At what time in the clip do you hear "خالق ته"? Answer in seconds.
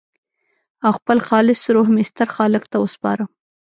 2.35-2.77